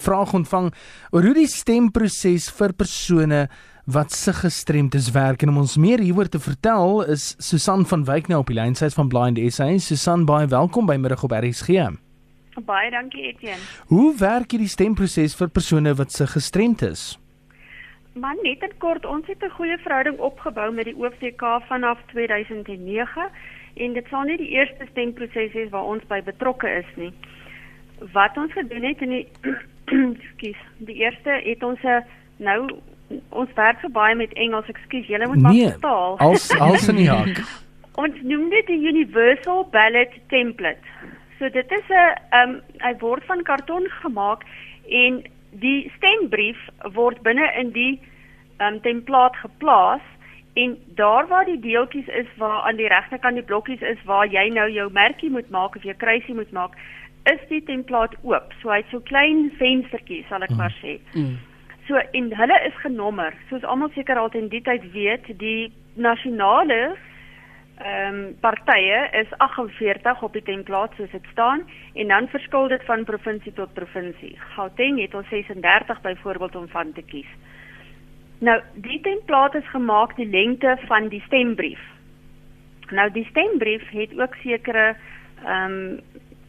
[0.00, 0.70] vraag ontvang
[1.10, 3.48] oor hoe die stemproses vir persone
[3.90, 8.28] wat se gestremdes werk en om ons meer hieroor te vertel is Susan van Wyk
[8.28, 9.66] nou op die lyn sy is van Blind SA.
[9.78, 11.88] Susan, baie welkom by middag op RSG.
[12.66, 13.62] Baie dankie Etienne.
[13.88, 17.16] Hoe werk hierdie stemproses vir persone wat se gestremd is?
[18.18, 23.30] Man, net in kort, ons het 'n goeie verhouding opgebou met die OVK vanaf 2009
[23.74, 27.12] en dit sal nie die eerste stemproses wees waar ons by betrokke is nie.
[28.12, 29.26] Wat ons gedoen het in die
[30.20, 30.60] Ekskuus.
[30.78, 32.04] Die eerste het ons 'n
[32.36, 32.70] nou
[33.28, 34.66] ons werk so baie met Engels.
[34.66, 36.18] Ekskuus, julle moet maar nee, vertaal.
[36.18, 37.42] Als als in die hak.
[37.94, 40.86] ons noem dit die Universal Ballot Template.
[41.38, 44.42] So dit is 'n ehm um, hy word van karton gemaak
[44.88, 46.58] en die stembrief
[46.92, 48.00] word binne in die
[48.56, 50.00] ehm um, template geplaas
[50.52, 54.48] en daar waar die deeltjies is waar aan die regterkant die blokkies is waar jy
[54.48, 56.76] nou jou merkie moet maak of jou kruisie moet maak
[57.28, 58.52] is die template oop.
[58.62, 60.60] So hy't so klein venstertjies sal ek mm.
[60.60, 60.96] maar sê.
[61.14, 61.36] Mm.
[61.88, 63.34] So en hulle is genommer.
[63.50, 66.96] Soos almal seker al in die tyd weet, die nasionale
[67.80, 71.62] ehm um, partye is 48 op die template soos dit staan
[71.94, 74.34] en dan verskil dit van provinsie tot provinsie.
[74.56, 77.30] Gauteng het ons 36 byvoorbeeld om van te kies.
[78.40, 81.80] Nou, die template is gemaak die lengte van die stembrief.
[82.90, 84.94] Nou die stembrief het ook sekere
[85.44, 86.00] ehm um,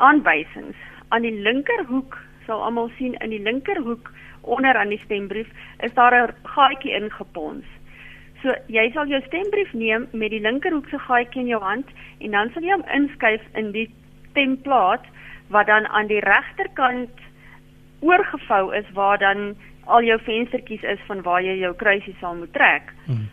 [0.00, 0.76] aanwysings.
[1.08, 5.48] Aan die linkerhoek sal almal sien in die linkerhoek onder aan die stembrief
[5.86, 7.64] is daar 'n gaatjie ingepons.
[8.42, 11.86] So jy sal jou stembrief neem met die linkerhoek se gaatjie in jou hand
[12.18, 13.90] en dan sal jy hom inskuif in die
[14.32, 15.04] template
[15.48, 17.10] wat dan aan die regterkant
[18.00, 22.52] oorgevou is waar dan al jou venstertjies is van waar jy jou kruisie sal moet
[22.52, 22.92] trek.
[23.04, 23.28] Hmm.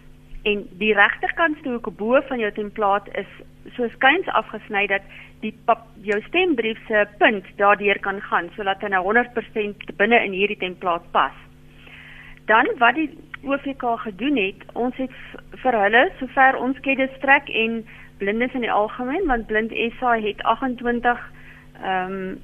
[0.48, 3.32] En die regterkantste hoek bo van jou template is
[3.76, 5.04] so skuins afgesny dat
[5.44, 10.36] die pap, jou stembrief se punt daardeur kan gaan sodat hy nou 100% binne in
[10.38, 11.36] hierdie template pas.
[12.48, 13.10] Dan wat die
[13.44, 15.14] OVK gedoen het, ons het
[15.64, 17.82] vir hulle sover ons kennis strek en
[18.22, 21.26] blindes in die algemeen want Blind SA het 28
[21.84, 22.38] ehm um,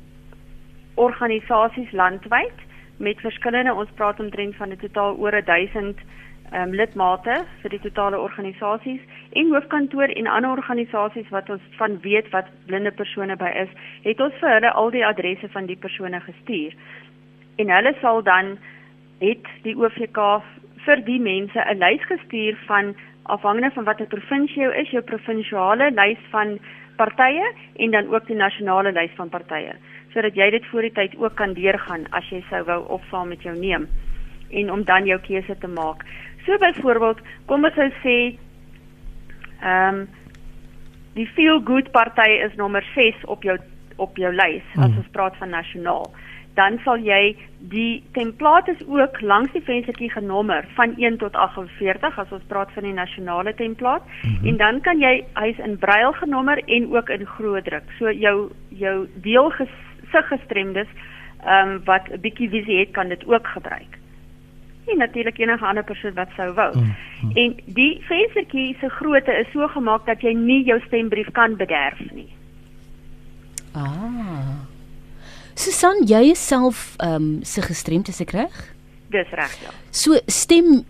[0.94, 2.60] organisasies landwyd
[3.02, 6.12] met verskillende ons praat omtrent van 'n totaal oor 1000 ehm
[6.52, 9.02] um, lidmate vir die totale organisasies
[9.40, 13.72] en hoofkantoor en ander organisasies wat ons van weet wat blinde persone by is,
[14.04, 16.76] het ons vir hulle al die adresse van die persone gestuur.
[17.62, 18.58] En hulle sal dan
[19.22, 20.20] het die OVK
[20.86, 25.92] vir die mense 'n lys gestuur van afhangende van watter provinsie jy is, jou provinsiale
[25.92, 26.60] lys van
[26.98, 29.76] partye en dan ook die nasionale lys van partye,
[30.14, 33.42] sodat jy dit voor die tyd ook kan deurgaan as jy sou wou opsaam met
[33.42, 33.88] jou neem
[34.54, 36.06] en om dan jou keuse te maak.
[36.46, 38.18] So byvoorbeeld, kom ons sou sê
[39.64, 40.04] ehm um,
[41.14, 43.58] die Feel Good party is nommer 6 op jou
[44.02, 44.84] op jou lys hmm.
[44.84, 46.08] as ons praat van nasionaal.
[46.58, 47.36] Dan sal jy
[47.72, 52.74] die template is ook langs die venstertjie genommer van 1 tot 48 as ons praat
[52.74, 54.48] van die nasionale template mm -hmm.
[54.48, 57.88] en dan kan jy hy's in brail genommer en ook in groot druk.
[58.00, 60.90] So jou jou deel gesig gestremdes
[61.46, 64.03] ehm um, wat 'n bietjie visie het kan dit ook gebruik
[64.86, 66.70] en natuurlik enige ander persoon wat sou wou.
[66.76, 67.32] Mm, mm.
[67.44, 72.00] En die venstertjie se grootte is so gemaak dat jy nie jou stembrief kan bederf
[72.12, 72.30] nie.
[73.74, 74.64] Ah.
[75.56, 78.62] Susan, jy is self ehm um, se gestremd as ek reg?
[79.14, 79.74] Dis reg ja.
[79.92, 80.84] So stem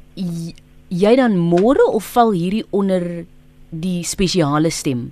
[0.94, 3.26] jy dan môre of val hierdie onder
[3.70, 5.12] die spesiale stem?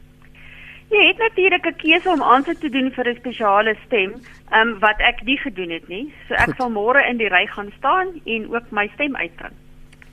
[0.91, 4.11] Jy het natuurlik 'n keuse om aansoek te doen vir 'n spesiale stem,
[4.53, 6.13] um, wat ek nie gedoen het nie.
[6.27, 6.55] So ek Goed.
[6.57, 9.53] sal môre in die ry gaan staan en ook my stem uitbring.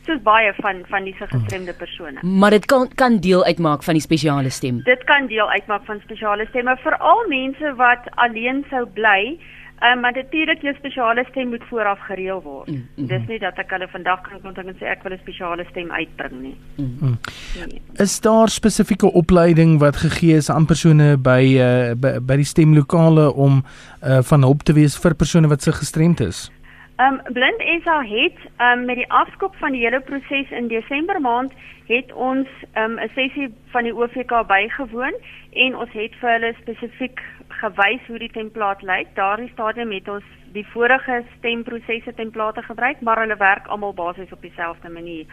[0.06, 2.18] Soos baie van van die gestremde persone.
[2.22, 4.82] Maar dit kan kan deel uitmaak van die spesiale stem.
[4.82, 9.38] Dit kan deel uitmaak van spesiale stemme vir al mense wat alleen sou bly.
[9.80, 12.70] Ehm um, maar natuurlik jou spesiale stem moet vooraf gereël word.
[12.70, 13.06] Mm -hmm.
[13.06, 15.90] Dis nie dat ek hulle vandag kan kontak en sê ek wil 'n spesiale stem
[15.90, 16.56] uitbring nie.
[16.76, 17.18] Mm -hmm.
[17.54, 17.82] nee.
[17.94, 23.34] Is daar spesifieke opleiding wat gegee is aan persone by uh, by, by die stemlokale
[23.34, 23.64] om
[24.04, 26.50] uh, van hulp te wees vir persone wat se gestremd is?
[26.98, 30.68] Ehm um, Blind SA het ehm um, met die afskop van die hele proses in
[30.68, 31.52] Desember maand
[31.86, 35.14] het ons ehm um, 'n sessie van die OVK bygewoon
[35.52, 39.14] en ons het vir hulle spesifiek gewys hoe die template lyk.
[39.14, 44.42] Daardie stadium het ons die vorige stemprosesse template gebruik, maar hulle werk almal basies op
[44.42, 45.26] dieselfde manier.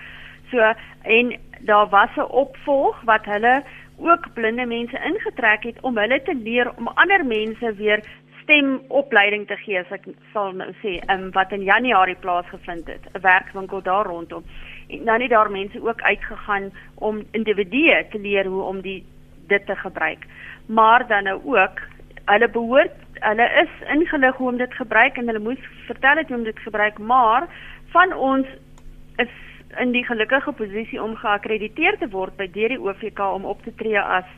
[0.51, 3.63] So en daar was 'n opvolg wat hulle
[3.97, 8.03] ook blinde mense ingetrek het om hulle te leer om ander mense weer
[8.45, 13.21] stemopleiding te gee, as ek sal nou sê, um, wat in Januarie plaasgevind het, 'n
[13.21, 14.43] werkswinkel daar rondom.
[14.89, 19.03] En dan het daar mense ook uitgegaan om individue te leer hoe om die
[19.47, 20.25] dit te gebruik.
[20.65, 21.81] Maar dan nou ook
[22.25, 26.37] hulle behoort hulle is ingelig hoe om dit gebruik en hulle moes vertel het hoe
[26.37, 27.47] om dit gebruik, maar
[27.93, 28.47] van ons
[29.15, 29.29] is
[29.79, 33.75] in die gelukkige posisie om geakkrediteer te word by deur die OVK om op te
[33.75, 34.29] tree as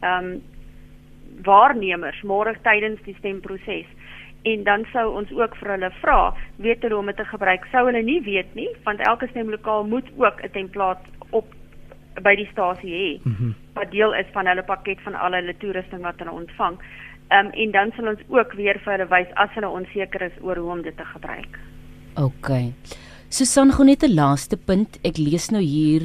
[0.00, 0.42] ehm um,
[1.44, 3.86] waarnemers môre tydens die stemproses.
[4.42, 7.66] En dan sou ons ook vir hulle vra, weet hulle hoe om dit te gebruik?
[7.70, 11.46] Sou hulle nie weet nie, want elke stemlokaal moet ook 'n template op
[12.20, 13.20] by die stasie hê.
[13.22, 13.54] Mm -hmm.
[13.74, 16.78] Wat deel is van hulle pakket van al hulle toerusting wat hulle ontvang.
[17.28, 20.36] Ehm um, en dan sal ons ook weer vir hulle wys as hulle onseker is
[20.40, 21.58] oor hoe om dit te gebruik.
[22.14, 22.48] OK.
[23.28, 24.98] Susan gou net 'n laaste punt.
[25.02, 26.02] Ek lees nou hier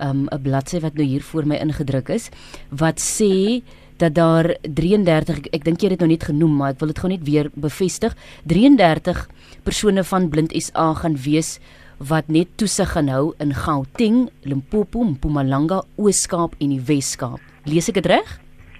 [0.00, 2.30] um, 'n um, bladsy wat nou hier voor my ingedruk is
[2.70, 3.62] wat sê
[3.98, 6.92] dat daar 33 ek, ek dink jy het dit nou net genoem maar ek wil
[6.92, 8.16] dit gou net weer bevestig
[8.46, 9.26] 33
[9.66, 11.58] persone van Blind SA gaan wees
[11.98, 17.42] wat net toesig gaan hou in Gauteng, Limpopo, Mpumalanga, Oos-Kaap en die Wes-Kaap.
[17.66, 18.36] Lees ek dit reg?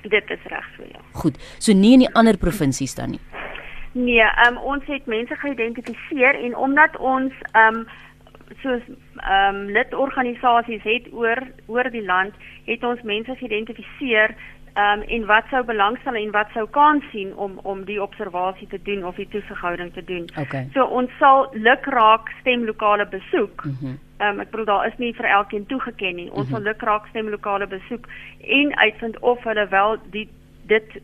[0.07, 1.03] Dit is reg so ja.
[1.19, 1.39] Goed.
[1.59, 3.23] So nie in die ander provinsies dan nie.
[3.99, 7.83] Nee, um, ons het mense geïdentifiseer en omdat ons um
[8.63, 8.85] soos
[9.29, 12.37] um lidorganisasies het oor oor die land,
[12.71, 14.37] het ons mense geïdentifiseer
[14.79, 18.83] um en wat sou belangstel en wat sou kan sien om om die observasie te
[18.83, 20.29] doen of die toesighouding te doen.
[20.39, 20.69] Okay.
[20.73, 23.65] So ons sal lukraak stemlokale besoek.
[23.65, 23.87] Mhm.
[23.87, 26.31] Mm Ehm um, ek bedoel daar is nie vir elkeen toegeken nie.
[26.31, 26.65] Ons mm -hmm.
[26.65, 28.07] sal lukraak stemlokale besoek
[28.41, 30.29] en uitvind of hulle wel die
[30.67, 31.01] dit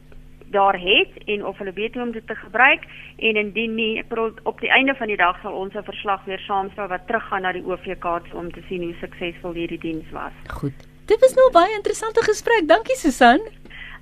[0.50, 2.82] daar het en of hulle weet hoe om dit te gebruik
[3.16, 6.24] en indien nie ek bedoel op die einde van die dag sal ons 'n verslag
[6.24, 10.32] weer saamstel wat teruggaan na die OVK om te sien hoe suksesvol hierdie diens was.
[10.46, 10.76] Goed.
[11.04, 12.68] Dit was nou baie interessante gesprek.
[12.68, 13.40] Dankie Susan.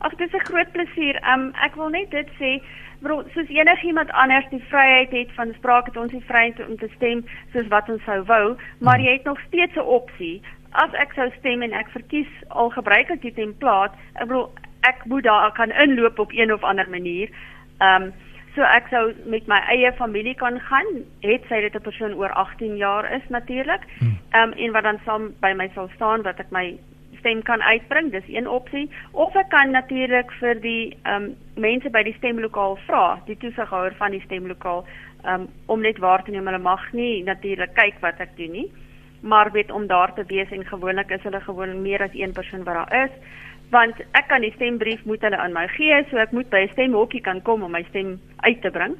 [0.03, 1.17] Ag dit is 'n groot plesier.
[1.33, 2.63] Um ek wil net dit sê,
[3.01, 6.89] bro, soos enigiemand anders die vryheid het van spraak het ons die vryheid om te
[6.97, 9.05] stem soos wat ons sou wou, maar hmm.
[9.07, 10.43] jy het nog steeds 'n opsie.
[10.71, 14.51] As ek sou stem en ek verkies al gebruik ek die template, ek bedoel
[14.81, 17.29] ek moet daar kan inloop op een of ander manier.
[17.81, 18.13] Um
[18.55, 20.87] so ek sou met my eie familie kan gaan,
[21.21, 23.83] het sy dit 'n persoon oor 18 jaar is natuurlik.
[23.99, 24.19] Hmm.
[24.35, 26.79] Um en wat dan saam by my sal staan wat ek my
[27.19, 31.91] stem kan uitbring, dis een opsie, of ek kan natuurlik vir die ehm um, mense
[31.93, 34.85] by die stemlokaal vra, die toesighouer van die stemlokaal,
[35.25, 36.49] ehm um, om net waar te neem.
[36.49, 38.67] Hulle mag nie natuurlik kyk wat ek doen nie,
[39.21, 42.65] maar weet om daar te wees en gewoonlik is hulle gewoon meer as een persoon
[42.65, 43.15] wat daar is,
[43.71, 46.75] want ek kan die stembrief moet hulle aan my gee, so ek moet by 'n
[46.75, 48.97] stemhokkie kan kom om my stem uit te bring.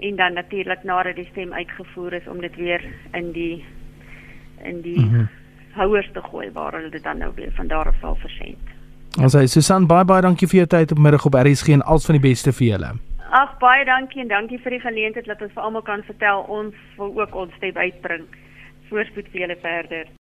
[0.00, 2.82] En dan natuurlik nadat die stem uitgevoer is om dit weer
[3.12, 3.64] in die
[4.62, 5.47] in die mm -hmm
[5.78, 8.74] houers te gooi waar hulle dit dan nou weer van daar af sal versend.
[9.18, 12.06] Ons sê Susan baie baie dankie vir jou tyd op middag op RSG en alles
[12.10, 12.92] van die beste vir julle.
[13.30, 16.76] Ag baie dankie en dankie vir die geleentheid dat ons vir almal kan vertel ons
[17.00, 18.28] wil ook ons stem uitbring.
[18.88, 20.17] Voorspoed vir julle verder.